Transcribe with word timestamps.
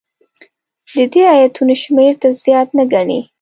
د 0.95 0.97
دې 1.13 1.23
ایتونو 1.37 1.73
شمېر 1.83 2.13
تر 2.21 2.31
زیات 2.43 2.67
نه 2.77 2.83
ګڼي. 2.93 3.19